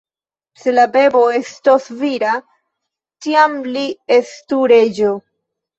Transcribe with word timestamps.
Se 0.61 0.71
la 0.71 0.85
bebo 0.95 1.21
estos 1.41 1.91
vira, 2.01 2.33
tiam 3.27 3.57
li 3.77 3.87
estu 4.21 4.63
reĝo. 4.75 5.17